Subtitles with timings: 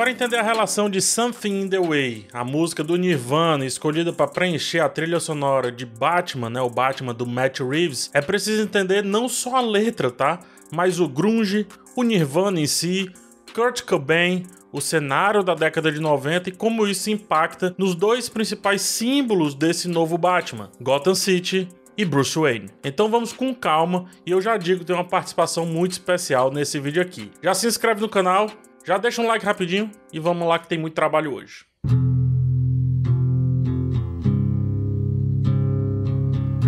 [0.00, 4.26] Para entender a relação de Something in the Way, a música do Nirvana escolhida para
[4.26, 9.04] preencher a trilha sonora de Batman, né, o Batman do Matt Reeves, é preciso entender
[9.04, 10.40] não só a letra, tá?
[10.72, 13.12] Mas o grunge, o Nirvana em si,
[13.54, 18.80] Kurt Cobain, o cenário da década de 90 e como isso impacta nos dois principais
[18.80, 22.70] símbolos desse novo Batman, Gotham City e Bruce Wayne.
[22.82, 26.80] Então vamos com calma e eu já digo que tem uma participação muito especial nesse
[26.80, 27.30] vídeo aqui.
[27.42, 28.46] Já se inscreve no canal,
[28.90, 31.69] já deixa um like rapidinho e vamos lá que tem muito trabalho hoje.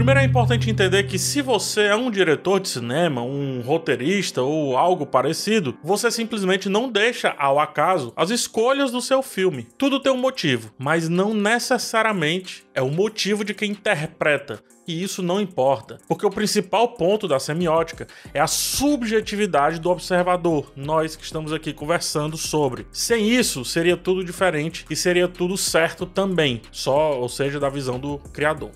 [0.03, 4.77] Primeiro é importante entender que se você é um diretor de cinema, um roteirista ou
[4.77, 9.69] algo parecido, você simplesmente não deixa ao acaso as escolhas do seu filme.
[9.79, 14.61] Tudo tem um motivo, mas não necessariamente é o motivo de quem interpreta.
[14.89, 20.73] E isso não importa, porque o principal ponto da semiótica é a subjetividade do observador,
[20.75, 22.89] nós que estamos aqui conversando sobre.
[22.91, 28.01] Sem isso, seria tudo diferente e seria tudo certo também, só, ou seja, da visão
[28.01, 28.73] do criador.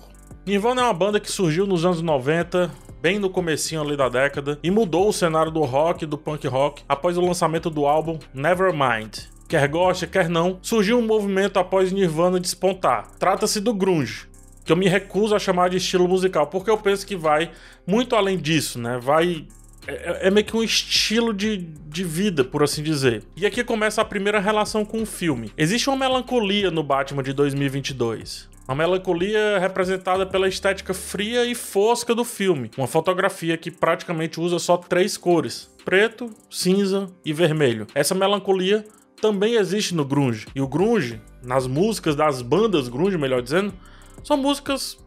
[0.47, 4.57] Nirvana é uma banda que surgiu nos anos 90, bem no comecinho ali da década,
[4.63, 8.17] e mudou o cenário do rock e do punk rock após o lançamento do álbum
[8.33, 9.25] Nevermind.
[9.49, 13.11] Quer goste, quer não, surgiu um movimento após Nirvana despontar.
[13.19, 14.29] Trata-se do grunge,
[14.63, 17.51] que eu me recuso a chamar de estilo musical, porque eu penso que vai
[17.85, 18.97] muito além disso, né?
[19.03, 19.45] Vai
[19.85, 23.21] é, é, meio que um estilo de, de vida, por assim dizer.
[23.35, 25.51] E aqui começa a primeira relação com o filme.
[25.57, 28.55] Existe uma melancolia no Batman de 2022.
[28.67, 32.69] Uma melancolia representada pela estética fria e fosca do filme.
[32.77, 37.87] Uma fotografia que praticamente usa só três cores: preto, cinza e vermelho.
[37.95, 38.85] Essa melancolia
[39.21, 40.47] também existe no grunge.
[40.53, 43.73] E o grunge, nas músicas das bandas grunge, melhor dizendo,
[44.21, 44.97] são músicas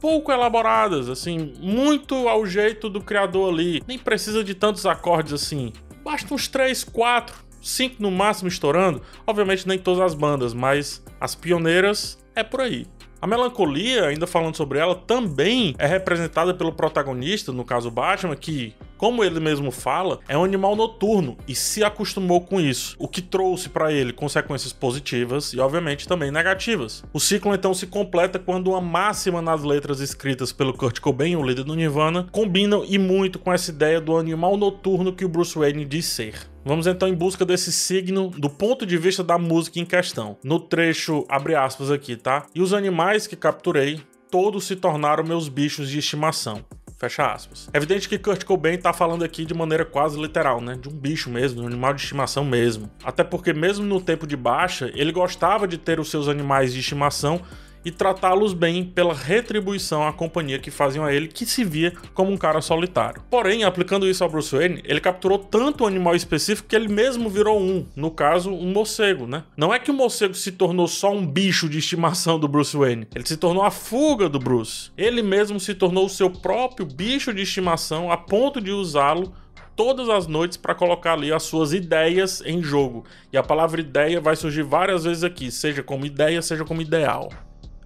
[0.00, 3.80] pouco elaboradas, assim, muito ao jeito do criador ali.
[3.86, 5.72] Nem precisa de tantos acordes assim.
[6.04, 9.00] Basta uns 3, 4, 5 no máximo estourando.
[9.24, 12.86] Obviamente nem todas as bandas, mas as pioneiras é por aí.
[13.24, 18.74] A melancolia, ainda falando sobre ela, também é representada pelo protagonista, no caso Batman, que,
[18.96, 23.20] como ele mesmo fala, é um animal noturno e se acostumou com isso, o que
[23.20, 27.04] trouxe para ele consequências positivas e, obviamente, também negativas.
[27.12, 31.42] O ciclo então se completa quando uma máxima nas letras escritas pelo Kurt Cobain, o
[31.42, 35.58] líder do Nirvana, combinam e muito com essa ideia do animal noturno que o Bruce
[35.58, 36.54] Wayne diz ser.
[36.64, 40.38] Vamos então em busca desse signo do ponto de vista da música em questão.
[40.42, 42.46] No trecho, abre aspas aqui, tá?
[42.54, 44.00] E os animais que capturei,
[44.30, 46.64] todos se tornaram meus bichos de estimação.
[46.96, 47.68] Fecha aspas.
[47.72, 50.76] É evidente que Kurt Cobain tá falando aqui de maneira quase literal, né?
[50.80, 52.90] De um bicho mesmo, de um animal de estimação mesmo.
[53.02, 56.80] Até porque, mesmo no tempo de baixa, ele gostava de ter os seus animais de
[56.80, 57.42] estimação
[57.84, 62.32] e tratá-los bem pela retribuição à companhia que faziam a ele, que se via como
[62.32, 63.22] um cara solitário.
[63.30, 67.28] Porém, aplicando isso ao Bruce Wayne, ele capturou tanto o animal específico que ele mesmo
[67.28, 69.44] virou um, no caso, um morcego, né?
[69.56, 73.06] Não é que o morcego se tornou só um bicho de estimação do Bruce Wayne,
[73.14, 74.90] ele se tornou a fuga do Bruce.
[74.96, 79.32] Ele mesmo se tornou o seu próprio bicho de estimação a ponto de usá-lo
[79.76, 83.04] todas as noites para colocar ali as suas ideias em jogo.
[83.32, 87.28] E a palavra ideia vai surgir várias vezes aqui, seja como ideia, seja como ideal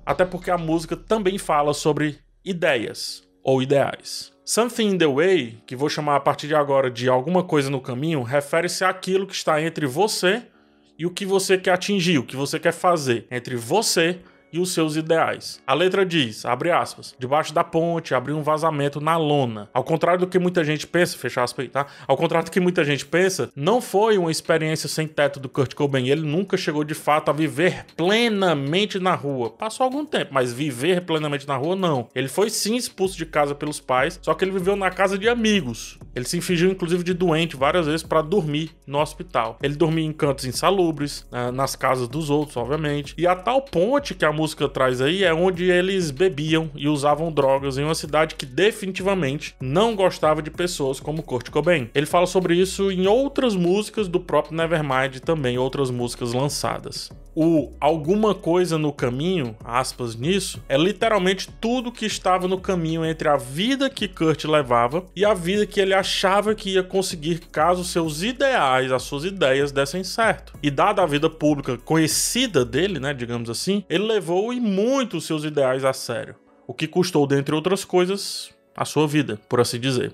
[0.09, 4.33] até porque a música também fala sobre ideias ou ideais.
[4.43, 7.79] Something in the Way, que vou chamar a partir de agora de alguma coisa no
[7.79, 10.45] caminho, refere-se àquilo que está entre você
[10.99, 14.19] e o que você quer atingir, o que você quer fazer, entre você
[14.53, 15.61] e os seus ideais.
[15.67, 19.69] A letra diz, abre aspas, debaixo da ponte abriu um vazamento na lona.
[19.73, 21.87] Ao contrário do que muita gente pensa, fecha aspas aí, tá?
[22.07, 25.75] Ao contrário do que muita gente pensa, não foi uma experiência sem teto do Kurt
[25.75, 26.09] Cobain.
[26.09, 29.51] Ele nunca chegou de fato a viver plenamente na rua.
[29.51, 32.09] Passou algum tempo, mas viver plenamente na rua não.
[32.15, 35.29] Ele foi sim expulso de casa pelos pais, só que ele viveu na casa de
[35.29, 35.99] amigos.
[36.15, 39.59] Ele se fingiu inclusive de doente várias vezes para dormir no hospital.
[39.63, 43.15] Ele dormia em cantos insalubres, né, nas casas dos outros, obviamente.
[43.17, 47.33] E a tal ponte que a música traz aí é onde eles bebiam e usavam
[47.33, 51.91] drogas em uma cidade que definitivamente não gostava de pessoas como Kurt Cobain.
[51.93, 57.11] Ele fala sobre isso em outras músicas do próprio Nevermind também outras músicas lançadas.
[57.41, 63.29] O alguma coisa no caminho, aspas nisso, é literalmente tudo que estava no caminho entre
[63.29, 67.85] a vida que Kurt levava e a vida que ele achava que ia conseguir caso
[67.85, 70.53] seus ideais, as suas ideias dessem certo.
[70.61, 75.45] E dada a vida pública conhecida dele, né, digamos assim, ele levou e muito seus
[75.45, 76.35] ideais a sério,
[76.67, 80.13] o que custou, dentre outras coisas, a sua vida, por assim dizer.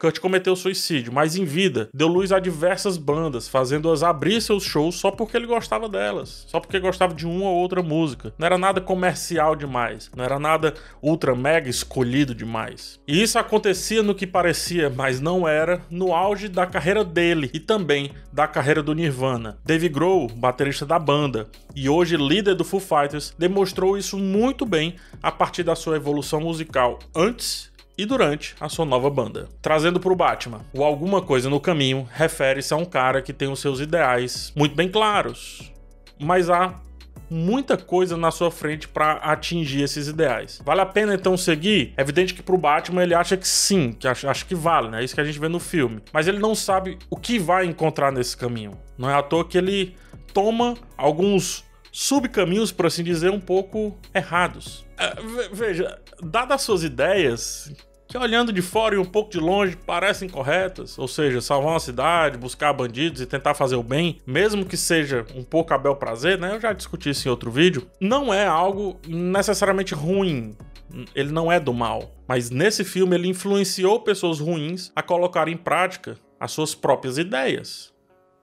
[0.00, 4.94] Kurt cometeu suicídio, mas em vida deu luz a diversas bandas, fazendo-as abrir seus shows
[4.94, 8.32] só porque ele gostava delas, só porque gostava de uma ou outra música.
[8.38, 12.98] Não era nada comercial demais, não era nada ultra mega escolhido demais.
[13.06, 17.60] E isso acontecia no que parecia, mas não era, no auge da carreira dele e
[17.60, 19.58] também da carreira do Nirvana.
[19.62, 24.94] Dave Grohl, baterista da banda e hoje líder do Foo Fighters, demonstrou isso muito bem
[25.22, 27.69] a partir da sua evolução musical antes
[28.00, 29.48] e durante a sua nova banda.
[29.60, 33.48] Trazendo para o Batman, o alguma coisa no caminho refere-se a um cara que tem
[33.48, 35.70] os seus ideais muito bem claros,
[36.18, 36.80] mas há
[37.28, 40.60] muita coisa na sua frente para atingir esses ideais.
[40.64, 41.92] Vale a pena então seguir?
[41.96, 45.00] É evidente que pro Batman ele acha que sim, que acha, acha que vale, né?
[45.00, 46.02] É isso que a gente vê no filme.
[46.12, 48.72] Mas ele não sabe o que vai encontrar nesse caminho.
[48.98, 49.94] Não é à toa que ele
[50.32, 54.84] toma alguns subcaminhos, por assim dizer, um pouco errados.
[54.98, 55.14] É,
[55.52, 57.72] veja, dadas suas ideias,
[58.10, 61.78] que olhando de fora e um pouco de longe parecem corretas, ou seja, salvar uma
[61.78, 65.94] cidade, buscar bandidos e tentar fazer o bem, mesmo que seja um pouco a bel
[65.94, 66.56] prazer, né?
[66.56, 70.56] Eu já discuti isso em outro vídeo, não é algo necessariamente ruim.
[71.14, 75.56] Ele não é do mal, mas nesse filme ele influenciou pessoas ruins a colocar em
[75.56, 77.94] prática as suas próprias ideias.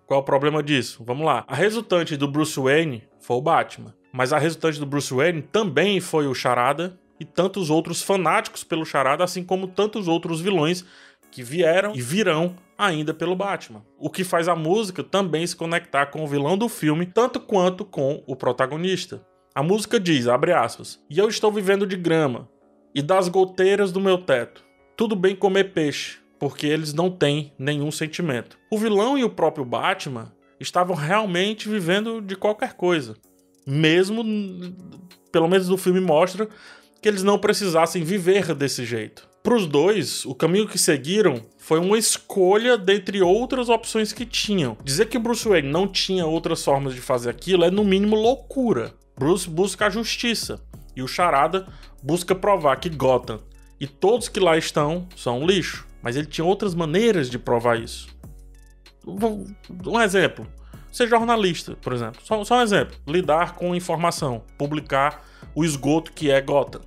[0.05, 1.03] Qual é o problema disso?
[1.05, 1.43] Vamos lá.
[1.45, 5.99] A resultante do Bruce Wayne foi o Batman, mas a resultante do Bruce Wayne também
[5.99, 10.85] foi o Charada e tantos outros fanáticos pelo Charada, assim como tantos outros vilões
[11.31, 13.83] que vieram e virão ainda pelo Batman.
[13.97, 17.83] O que faz a música também se conectar com o vilão do filme, tanto quanto
[17.83, 19.25] com o protagonista.
[19.53, 22.47] A música diz, abre aspas, e eu estou vivendo de grama
[22.93, 24.63] e das goteiras do meu teto.
[24.95, 28.57] Tudo bem comer peixe, porque eles não têm nenhum sentimento.
[28.71, 33.15] O vilão e o próprio Batman estavam realmente vivendo de qualquer coisa.
[33.65, 34.23] Mesmo,
[35.31, 36.47] pelo menos no filme mostra,
[37.07, 39.29] que eles não precisassem viver desse jeito.
[39.41, 44.75] Para os dois, o caminho que seguiram foi uma escolha dentre outras opções que tinham.
[44.83, 48.93] Dizer que Bruce Wayne não tinha outras formas de fazer aquilo é no mínimo loucura.
[49.17, 50.61] Bruce busca a justiça
[50.97, 51.65] e o Charada
[52.03, 53.39] busca provar que Gotham
[53.79, 55.87] e todos que lá estão são um lixo.
[56.01, 58.09] Mas ele tinha outras maneiras de provar isso.
[59.05, 60.45] Um exemplo.
[60.91, 62.19] Ser jornalista, por exemplo.
[62.21, 62.97] Só, só um exemplo.
[63.07, 64.43] Lidar com informação.
[64.57, 65.25] Publicar
[65.55, 66.81] o esgoto que é Gotham.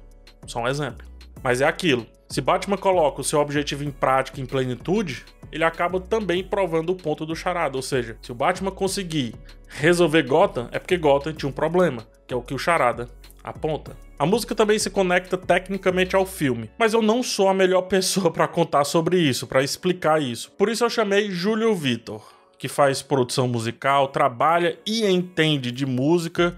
[0.51, 1.07] Só um exemplo.
[1.43, 2.07] Mas é aquilo.
[2.29, 6.97] Se Batman coloca o seu objetivo em prática em plenitude, ele acaba também provando o
[6.97, 7.77] ponto do charada.
[7.77, 9.35] Ou seja, se o Batman conseguir
[9.69, 13.09] resolver Gotham, é porque Gotham tinha um problema, que é o que o charada
[13.45, 13.97] aponta.
[14.19, 18.31] A música também se conecta tecnicamente ao filme, mas eu não sou a melhor pessoa
[18.31, 20.51] para contar sobre isso, para explicar isso.
[20.53, 22.23] Por isso eu chamei Júlio Vitor,
[22.59, 26.57] que faz produção musical, trabalha e entende de música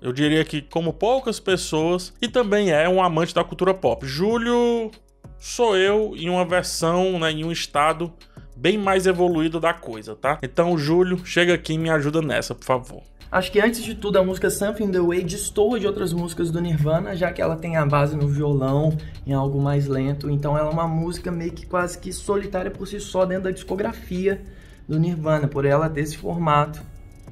[0.00, 4.06] eu diria que como poucas pessoas, e também é um amante da cultura pop.
[4.06, 4.90] Júlio
[5.38, 8.12] sou eu em uma versão, né, em um estado
[8.56, 10.38] bem mais evoluído da coisa, tá?
[10.42, 13.02] Então, Júlio, chega aqui e me ajuda nessa, por favor.
[13.34, 16.60] Acho que antes de tudo a música Something the Way destoa de outras músicas do
[16.60, 20.30] Nirvana, já que ela tem a base no violão, em algo mais lento.
[20.30, 23.50] Então ela é uma música meio que quase que solitária por si só dentro da
[23.50, 24.40] discografia
[24.88, 26.80] do Nirvana, por ela ter esse formato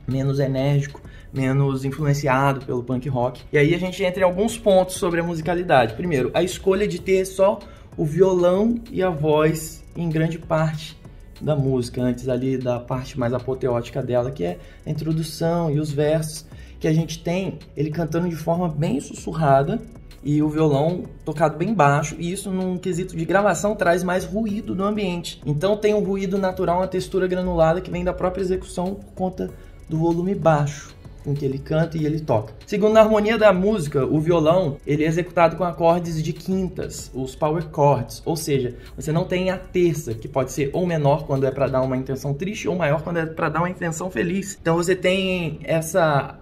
[0.05, 1.01] menos enérgico,
[1.33, 3.43] menos influenciado pelo punk rock.
[3.53, 5.95] E aí a gente entra em alguns pontos sobre a musicalidade.
[5.95, 7.59] Primeiro, a escolha de ter só
[7.97, 10.97] o violão e a voz em grande parte
[11.41, 15.91] da música, antes ali da parte mais apoteótica dela, que é a introdução e os
[15.91, 16.47] versos,
[16.79, 19.81] que a gente tem ele cantando de forma bem sussurrada
[20.25, 24.73] e o violão tocado bem baixo, e isso num quesito de gravação traz mais ruído
[24.73, 25.43] no ambiente.
[25.45, 29.51] Então tem um ruído natural, uma textura granulada que vem da própria execução por conta
[29.89, 30.95] do volume baixo
[31.25, 32.53] com que ele canta e ele toca.
[32.67, 37.35] Segundo a harmonia da música, o violão ele é executado com acordes de quintas, os
[37.35, 41.47] power chords, ou seja, você não tem a terça, que pode ser ou menor quando
[41.47, 44.59] é para dar uma intenção triste ou maior quando é para dar uma intenção feliz.
[44.61, 46.39] Então você tem essa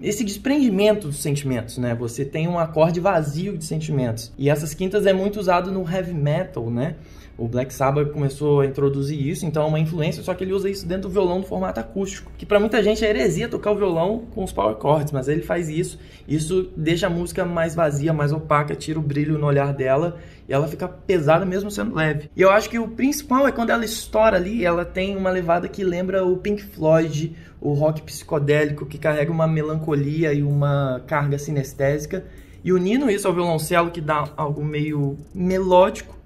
[0.00, 1.94] esse desprendimento dos sentimentos, né?
[1.94, 4.32] Você tem um acorde vazio de sentimentos.
[4.38, 6.96] E essas quintas é muito usado no heavy metal, né?
[7.36, 10.68] O Black Sabbath começou a introduzir isso, então é uma influência, só que ele usa
[10.68, 12.32] isso dentro do violão no formato acústico.
[12.36, 15.42] Que para muita gente é heresia tocar o violão com os power chords, mas ele
[15.42, 16.00] faz isso.
[16.26, 20.18] Isso deixa a música mais vazia, mais opaca, tira o brilho no olhar dela
[20.48, 22.30] e ela fica pesada mesmo sendo leve.
[22.34, 25.68] E eu acho que o principal é quando ela estoura ali, ela tem uma levada
[25.68, 31.38] que lembra o Pink Floyd, o rock psicodélico que carrega uma melancolia e uma carga
[31.38, 32.24] sinestésica.
[32.64, 36.16] E unindo isso ao violoncelo que dá algo meio melódico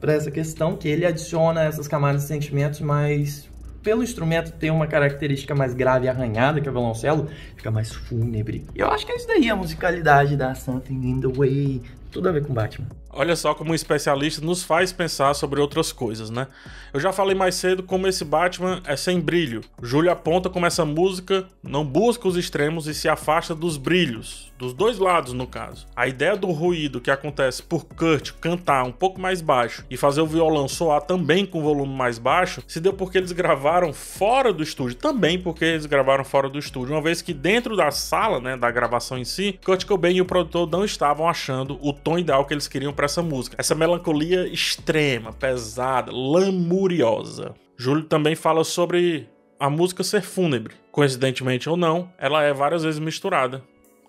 [0.00, 3.48] para essa questão, que ele adiciona essas camadas de sentimentos, mas
[3.82, 7.92] pelo instrumento ter uma característica mais grave e arranhada, que é o violoncelo, fica mais
[7.92, 8.64] fúnebre.
[8.74, 12.28] E eu acho que é isso daí, a musicalidade da Something in the Way, tudo
[12.28, 12.86] a ver com Batman.
[13.14, 16.46] Olha só como um especialista nos faz pensar sobre outras coisas, né?
[16.94, 19.60] Eu já falei mais cedo como esse Batman é sem brilho.
[19.82, 24.72] Júlio aponta como essa música não busca os extremos e se afasta dos brilhos, dos
[24.72, 25.86] dois lados no caso.
[25.94, 30.22] A ideia do ruído que acontece por Kurt cantar um pouco mais baixo e fazer
[30.22, 34.62] o violão soar também com volume mais baixo se deu porque eles gravaram fora do
[34.62, 38.56] estúdio, também porque eles gravaram fora do estúdio, uma vez que dentro da sala, né,
[38.56, 42.46] da gravação em si, Kurt Cobain e o produtor não estavam achando o tom ideal
[42.46, 43.56] que eles queriam para essa música.
[43.58, 47.52] Essa melancolia extrema, pesada, lamuriosa.
[47.76, 49.28] Júlio também fala sobre
[49.58, 50.76] a música ser fúnebre.
[50.92, 53.64] Coincidentemente ou não, ela é várias vezes misturada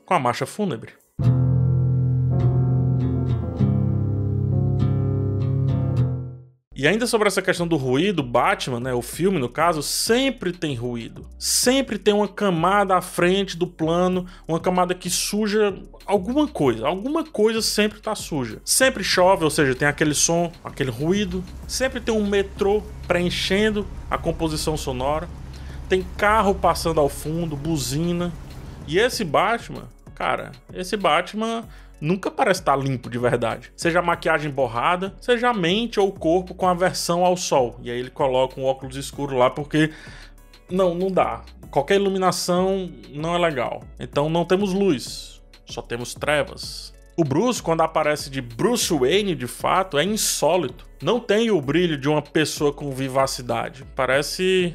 [0.06, 0.94] com a marcha fúnebre.
[6.84, 10.76] E ainda sobre essa questão do ruído, Batman, né, o filme no caso, sempre tem
[10.76, 11.26] ruído.
[11.40, 15.74] Sempre tem uma camada à frente do plano, uma camada que suja
[16.06, 16.86] alguma coisa.
[16.86, 18.60] Alguma coisa sempre tá suja.
[18.66, 21.42] Sempre chove, ou seja, tem aquele som, aquele ruído.
[21.70, 25.30] Sempre tem um metrô preenchendo a composição sonora.
[25.88, 28.30] Tem carro passando ao fundo, buzina.
[28.86, 31.64] E esse Batman, cara, esse Batman
[32.04, 33.72] nunca parece estar limpo de verdade.
[33.78, 37.80] Seja a maquiagem borrada, seja a mente ou o corpo com aversão ao sol.
[37.82, 39.90] E aí ele coloca um óculos escuro lá porque
[40.70, 41.42] não, não dá.
[41.72, 43.82] Qualquer iluminação não é legal.
[43.98, 46.94] Então não temos luz, só temos trevas.
[47.16, 50.86] O Bruce, quando aparece de Bruce Wayne de fato, é insólito.
[51.02, 53.86] Não tem o brilho de uma pessoa com vivacidade.
[53.96, 54.74] Parece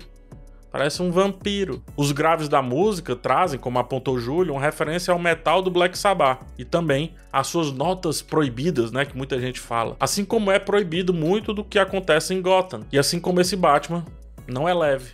[0.71, 1.83] Parece um vampiro.
[1.97, 6.43] Os graves da música trazem, como apontou Júlio, uma referência ao metal do Black Sabbath
[6.59, 9.97] e também às suas notas proibidas, né, que muita gente fala.
[9.99, 12.83] Assim como é proibido muito do que acontece em Gotham.
[12.93, 14.05] E assim como esse Batman
[14.47, 15.13] não é leve,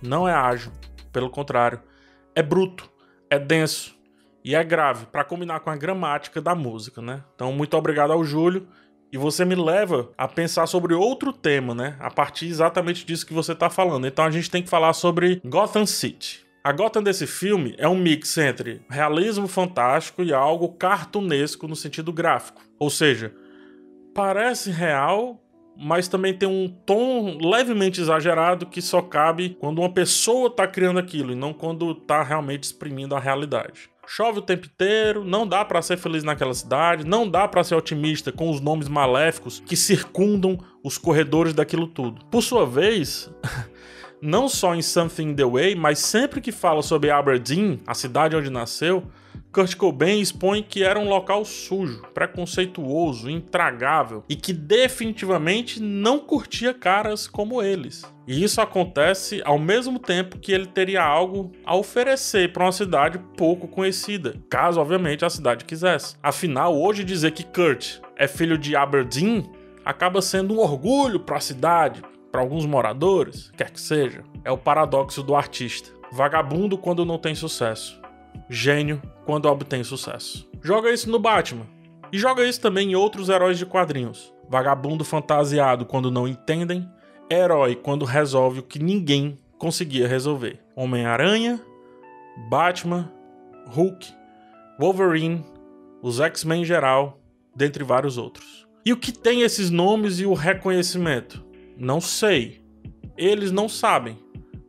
[0.00, 0.70] não é ágil,
[1.12, 1.80] pelo contrário,
[2.34, 2.88] é bruto,
[3.28, 3.94] é denso
[4.44, 7.24] e é grave, para combinar com a gramática da música, né?
[7.34, 8.68] Então, muito obrigado ao Júlio
[9.14, 11.94] e você me leva a pensar sobre outro tema, né?
[12.00, 14.08] A partir exatamente disso que você está falando.
[14.08, 16.44] Então a gente tem que falar sobre Gotham City.
[16.64, 22.12] A Gotham desse filme é um mix entre realismo fantástico e algo cartunesco no sentido
[22.12, 22.60] gráfico.
[22.76, 23.32] Ou seja,
[24.12, 25.40] parece real,
[25.76, 30.98] mas também tem um tom levemente exagerado que só cabe quando uma pessoa está criando
[30.98, 33.93] aquilo e não quando está realmente exprimindo a realidade.
[34.06, 37.74] Chove o tempo inteiro, não dá para ser feliz naquela cidade, não dá para ser
[37.74, 42.24] otimista com os nomes maléficos que circundam os corredores daquilo tudo.
[42.26, 43.30] Por sua vez,
[44.20, 48.50] não só em Something the Way, mas sempre que fala sobre Aberdeen, a cidade onde
[48.50, 49.04] nasceu,
[49.54, 56.74] Kurt Cobain expõe que era um local sujo, preconceituoso, intragável e que definitivamente não curtia
[56.74, 58.04] caras como eles.
[58.26, 63.20] E isso acontece ao mesmo tempo que ele teria algo a oferecer para uma cidade
[63.36, 66.16] pouco conhecida, caso obviamente a cidade quisesse.
[66.20, 69.48] Afinal, hoje dizer que Kurt é filho de Aberdeen
[69.84, 74.24] acaba sendo um orgulho para a cidade, para alguns moradores, quer que seja.
[74.44, 75.90] É o paradoxo do artista.
[76.10, 78.02] Vagabundo quando não tem sucesso
[78.48, 80.48] gênio quando obtém sucesso.
[80.62, 81.66] Joga isso no Batman.
[82.12, 84.32] E joga isso também em outros heróis de quadrinhos.
[84.48, 86.88] Vagabundo fantasiado quando não entendem,
[87.30, 90.60] herói quando resolve o que ninguém conseguia resolver.
[90.76, 91.60] Homem-Aranha,
[92.48, 93.10] Batman,
[93.66, 94.12] Hulk,
[94.78, 95.44] Wolverine,
[96.02, 97.18] os X-Men em geral,
[97.56, 98.66] dentre vários outros.
[98.84, 101.42] E o que tem esses nomes e o reconhecimento?
[101.76, 102.62] Não sei.
[103.16, 104.18] Eles não sabem,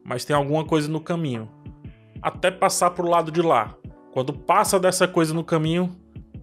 [0.03, 1.49] mas tem alguma coisa no caminho
[2.25, 3.75] até passar pro lado de lá.
[4.11, 5.95] Quando passa dessa coisa no caminho,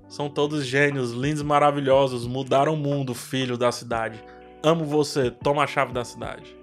[0.09, 4.23] são todos gênios, lindos, maravilhosos, mudaram o mundo, filho da cidade.
[4.63, 6.57] Amo você, toma a chave da cidade.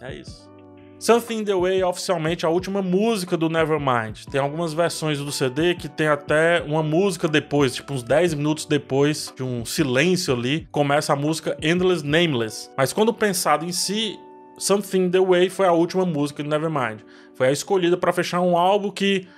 [0.00, 0.50] É isso.
[0.98, 4.24] Something in the Way é oficialmente a última música do Nevermind.
[4.28, 8.64] Tem algumas versões do CD que tem até uma música depois, tipo uns 10 minutos
[8.64, 12.68] depois de um silêncio ali, começa a música Endless Nameless.
[12.76, 14.18] Mas quando pensado em si,
[14.58, 17.04] Something the Way foi a última música do Nevermind.
[17.38, 19.28] Foi a escolhida para fechar um álbum que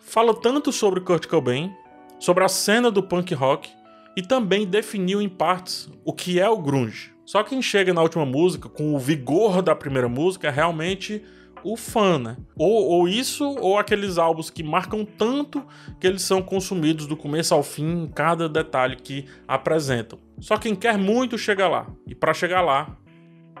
[0.00, 1.72] fala tanto sobre Kurt Cobain,
[2.18, 3.70] sobre a cena do punk rock
[4.16, 7.14] e também definiu em partes o que é o grunge.
[7.24, 11.22] Só quem chega na última música com o vigor da primeira música é realmente
[11.62, 12.36] o fã, né?
[12.58, 15.64] Ou, ou, isso, ou aqueles álbuns que marcam tanto
[16.00, 20.18] que eles são consumidos do começo ao fim em cada detalhe que apresentam.
[20.40, 21.86] Só quem quer muito chega lá.
[22.08, 22.96] E para chegar lá,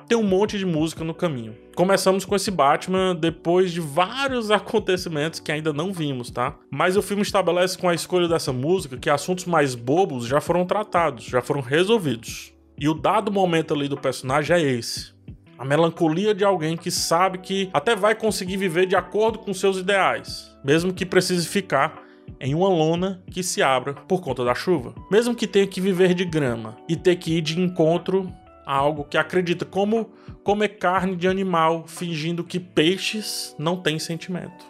[0.08, 1.56] tem um monte de música no caminho.
[1.74, 6.56] Começamos com esse Batman depois de vários acontecimentos que ainda não vimos, tá?
[6.70, 10.64] Mas o filme estabelece com a escolha dessa música que assuntos mais bobos já foram
[10.64, 12.52] tratados, já foram resolvidos.
[12.78, 15.14] E o dado momento ali do personagem é esse.
[15.58, 19.78] A melancolia de alguém que sabe que até vai conseguir viver de acordo com seus
[19.78, 22.02] ideais, mesmo que precise ficar
[22.38, 24.94] em uma lona que se abra por conta da chuva.
[25.10, 28.30] Mesmo que tenha que viver de grama e ter que ir de encontro
[28.66, 30.10] a algo que acredita como
[30.42, 34.66] comer carne de animal fingindo que peixes não têm sentimento.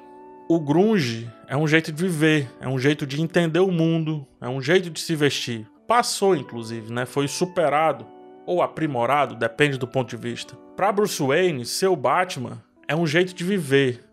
[0.48, 4.48] O grunge é um jeito de viver, é um jeito de entender o mundo, é
[4.48, 5.66] um jeito de se vestir.
[5.88, 7.06] Passou inclusive, né?
[7.06, 8.06] Foi superado
[8.44, 10.54] ou aprimorado, depende do ponto de vista.
[10.76, 14.04] Para Bruce Wayne, seu Batman é um jeito de viver,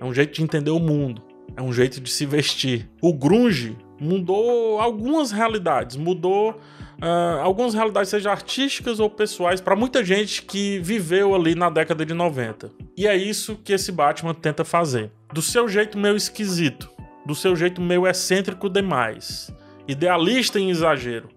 [0.00, 1.22] é um jeito de entender o mundo,
[1.54, 2.88] é um jeito de se vestir.
[3.02, 6.58] O grunge mudou algumas realidades, mudou
[7.02, 12.04] uh, algumas realidades, seja artísticas ou pessoais, para muita gente que viveu ali na década
[12.04, 12.70] de 90.
[12.96, 15.10] E é isso que esse Batman tenta fazer.
[15.32, 16.90] Do seu jeito meio esquisito,
[17.24, 19.54] do seu jeito meio excêntrico demais,
[19.86, 21.28] idealista em exagero,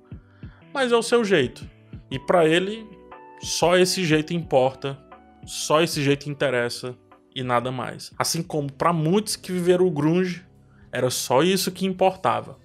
[0.74, 1.70] mas é o seu jeito.
[2.10, 2.86] E para ele,
[3.42, 4.98] só esse jeito importa,
[5.46, 6.96] só esse jeito interessa
[7.36, 8.12] e nada mais.
[8.18, 10.46] Assim como para muitos que viveram o grunge,
[10.92, 12.58] era só isso que importava.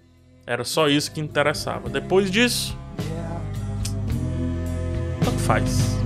[0.47, 1.89] Era só isso que interessava.
[1.89, 2.77] Depois disso,
[5.47, 6.06] faz.